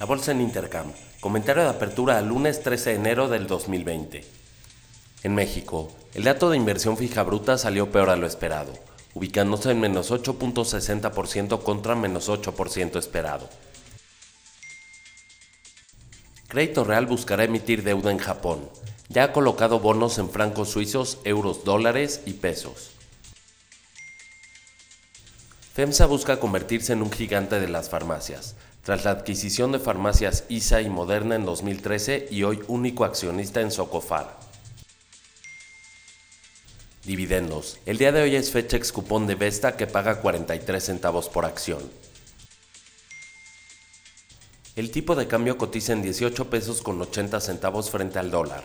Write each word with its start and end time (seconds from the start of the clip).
La 0.00 0.06
bolsa 0.06 0.32
en 0.32 0.40
Intercam. 0.40 0.86
Comentario 1.20 1.62
de 1.62 1.68
apertura 1.68 2.18
al 2.18 2.26
lunes 2.26 2.64
13 2.64 2.90
de 2.90 2.96
enero 2.96 3.28
del 3.28 3.46
2020. 3.46 4.24
En 5.22 5.34
México, 5.36 5.92
el 6.14 6.24
dato 6.24 6.50
de 6.50 6.56
inversión 6.56 6.96
fija 6.96 7.22
bruta 7.22 7.56
salió 7.58 7.92
peor 7.92 8.10
a 8.10 8.16
lo 8.16 8.26
esperado, 8.26 8.72
ubicándose 9.14 9.70
en 9.70 9.78
menos 9.78 10.10
8.60% 10.10 11.62
contra 11.62 11.94
menos 11.94 12.28
8% 12.28 12.98
esperado. 12.98 13.48
Crédito 16.48 16.82
Real 16.82 17.06
buscará 17.06 17.44
emitir 17.44 17.84
deuda 17.84 18.10
en 18.10 18.18
Japón. 18.18 18.68
Ya 19.08 19.24
ha 19.24 19.32
colocado 19.32 19.78
bonos 19.78 20.18
en 20.18 20.28
francos 20.28 20.70
suizos, 20.70 21.18
euros, 21.22 21.64
dólares 21.64 22.22
y 22.26 22.32
pesos. 22.32 22.90
FEMSA 25.74 26.06
busca 26.06 26.40
convertirse 26.40 26.92
en 26.92 27.02
un 27.02 27.12
gigante 27.12 27.60
de 27.60 27.68
las 27.68 27.88
farmacias, 27.88 28.54
tras 28.84 29.04
la 29.04 29.12
adquisición 29.12 29.72
de 29.72 29.78
farmacias 29.78 30.44
ISA 30.48 30.82
y 30.82 30.90
Moderna 30.90 31.34
en 31.36 31.46
2013 31.46 32.28
y 32.30 32.42
hoy 32.42 32.60
único 32.68 33.04
accionista 33.04 33.62
en 33.62 33.70
Socofar. 33.70 34.38
Dividendos. 37.04 37.78
El 37.86 37.98
día 37.98 38.12
de 38.12 38.22
hoy 38.22 38.36
es 38.36 38.50
fecha 38.50 38.76
ex 38.76 38.92
cupón 38.92 39.26
de 39.26 39.34
Vesta 39.34 39.76
que 39.76 39.86
paga 39.86 40.20
43 40.20 40.84
centavos 40.84 41.28
por 41.28 41.46
acción. 41.46 41.82
El 44.76 44.90
tipo 44.90 45.14
de 45.14 45.28
cambio 45.28 45.56
cotiza 45.56 45.92
en 45.92 46.02
18 46.02 46.50
pesos 46.50 46.82
con 46.82 47.00
80 47.00 47.40
centavos 47.40 47.90
frente 47.90 48.18
al 48.18 48.30
dólar. 48.30 48.64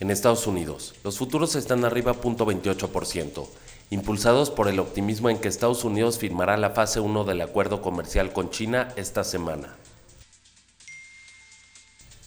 En 0.00 0.10
Estados 0.10 0.46
Unidos, 0.46 0.94
los 1.02 1.16
futuros 1.16 1.54
están 1.54 1.84
arriba 1.84 2.14
0.28%, 2.14 3.48
impulsados 3.92 4.48
por 4.48 4.68
el 4.68 4.80
optimismo 4.80 5.28
en 5.28 5.36
que 5.36 5.48
Estados 5.48 5.84
Unidos 5.84 6.18
firmará 6.18 6.56
la 6.56 6.70
fase 6.70 6.98
1 6.98 7.24
del 7.24 7.42
acuerdo 7.42 7.82
comercial 7.82 8.32
con 8.32 8.48
China 8.48 8.88
esta 8.96 9.22
semana. 9.22 9.76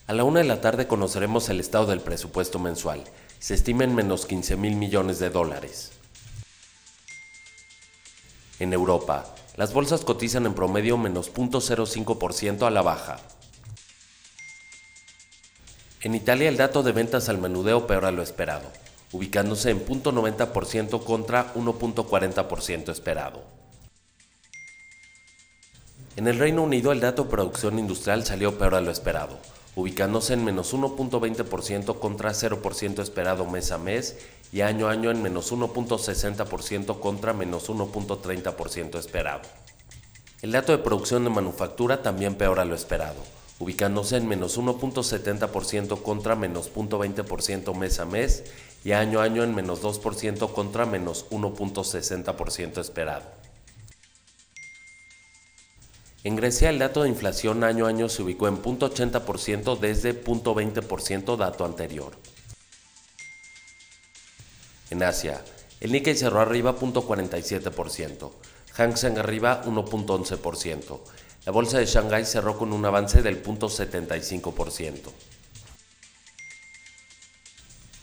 A 0.06 0.14
la 0.14 0.24
una 0.24 0.42
de 0.42 0.46
la 0.46 0.62
tarde 0.62 0.86
conoceremos 0.86 1.50
el 1.50 1.60
estado 1.60 1.88
del 1.88 2.02
presupuesto 2.02 2.60
mensual. 2.60 3.04
Se 3.40 3.56
estima 3.56 3.84
en 3.84 3.96
menos 3.96 4.28
15 4.28 4.58
mil 4.58 4.76
millones 4.76 5.18
de 5.18 5.32
dólares. 5.32 5.94
En 8.60 8.72
Europa, 8.72 9.34
las 9.56 9.74
bolsas 9.74 10.06
cotizan 10.06 10.46
en 10.46 10.54
promedio 10.54 11.00
menos 11.00 11.34
0.05% 11.34 12.68
a 12.68 12.70
la 12.70 12.84
baja. 12.84 13.18
En 16.02 16.14
Italia 16.14 16.48
el 16.48 16.58
dato 16.58 16.84
de 16.84 16.92
ventas 16.92 17.28
al 17.28 17.40
menudeo 17.40 17.88
peor 17.88 18.06
a 18.06 18.12
lo 18.12 18.22
esperado 18.22 18.70
ubicándose 19.12 19.72
en 19.72 19.86
0.90% 19.86 21.04
contra 21.04 21.54
1.40% 21.54 22.92
esperado. 22.92 23.44
En 26.16 26.28
el 26.28 26.40
Reino 26.40 26.64
Unido 26.64 26.92
el 26.92 27.02
dato 27.02 27.24
de 27.24 27.30
producción 27.30 27.78
industrial 27.78 28.26
salió 28.26 28.58
peor 28.58 28.76
a 28.76 28.82
lo 28.82 28.90
esperado, 28.90 29.38
ubicándose 29.76 30.34
en 30.34 30.46
menos 30.46 30.74
1.20% 30.74 32.00
contra 32.00 32.32
0% 32.32 33.02
esperado 33.02 33.46
mes 33.46 33.72
a 33.72 33.78
mes 33.78 34.18
y 34.54 34.62
año 34.62 34.88
a 34.88 34.92
año 34.92 35.12
en 35.12 35.22
menos 35.22 35.52
1.60% 35.52 37.00
contra 37.00 37.34
menos 37.34 37.70
1.30% 37.70 38.98
esperado. 38.98 39.42
El 40.42 40.54
dato 40.54 40.72
de 40.72 40.78
producción 40.78 41.24
de 41.26 41.30
manufactura 41.30 42.02
también 42.02 42.36
peor 42.36 42.60
a 42.60 42.66
lo 42.66 42.76
esperado, 42.76 43.22
ubicándose 43.60 44.16
en 44.16 44.28
menos 44.28 44.58
1.70% 44.58 46.02
contra 46.02 46.36
menos 46.36 46.72
0.20% 46.74 47.76
mes 47.76 48.00
a 48.00 48.06
mes 48.06 48.44
y 48.86 48.92
año 48.92 49.20
a 49.20 49.24
año 49.24 49.44
en 49.44 49.56
menos 49.56 49.82
2% 49.82 50.54
contra 50.54 50.86
menos 50.86 51.26
1.60% 51.32 52.80
esperado. 52.80 53.26
En 56.24 56.36
Grecia 56.36 56.70
el 56.70 56.78
dato 56.78 57.02
de 57.02 57.10
inflación 57.10 57.64
año 57.64 57.88
a 57.88 57.90
año 57.90 58.10
se 58.10 58.22
ubicó 58.22 58.48
en 58.48 58.62
0.80% 58.62 59.80
desde 59.80 60.24
0.20% 60.24 61.36
dato 61.36 61.66
anterior. 61.66 62.16
En 64.92 65.02
Asia, 65.02 65.44
el 65.80 65.92
Nikkei 65.92 66.16
cerró 66.16 66.42
arriba 66.42 66.76
0.47%, 66.76 68.32
Hang 68.74 68.98
Seng 68.98 69.18
arriba 69.18 69.64
1.11%, 69.66 71.00
la 71.48 71.52
bolsa 71.52 71.80
de 71.80 71.88
Shanghái 71.88 72.26
cerró 72.26 72.56
con 72.56 72.72
un 72.72 72.86
avance 72.86 73.24
del 73.24 73.44
0.75%. 73.44 75.35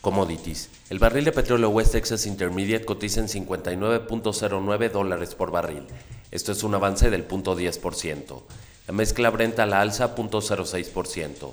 Commodities. 0.03 0.69
El 0.91 0.99
barril 0.99 1.25
de 1.25 1.31
petróleo 1.31 1.71
West 1.71 1.93
Texas 1.93 2.27
Intermediate 2.27 2.85
cotiza 2.85 3.21
en 3.21 3.29
59.09 3.29 4.91
dólares 4.91 5.37
por 5.37 5.53
barril. 5.53 5.85
Esto 6.33 6.51
es 6.51 6.65
un 6.65 6.75
avance 6.75 7.09
del 7.09 7.27
0.10%. 7.29 8.43
La 8.89 8.93
mezcla 8.93 9.31
Brent 9.31 9.61
a 9.61 9.67
la 9.67 9.81
alza 9.81 10.17
0.06%. 10.17 11.53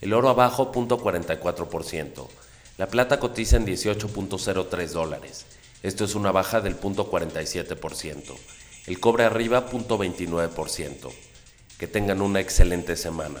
El 0.00 0.12
oro 0.12 0.28
abajo 0.28 0.70
0.44%. 0.72 2.28
La 2.78 2.86
plata 2.86 3.18
cotiza 3.18 3.56
en 3.56 3.66
18.03 3.66 4.86
dólares. 4.90 5.46
Esto 5.82 6.04
es 6.04 6.14
una 6.14 6.30
baja 6.30 6.60
del 6.60 6.80
0.47%. 6.80 8.36
El 8.86 9.00
cobre 9.00 9.24
arriba 9.24 9.68
0.29%. 9.68 11.10
Que 11.76 11.88
tengan 11.88 12.22
una 12.22 12.38
excelente 12.38 12.94
semana. 12.94 13.40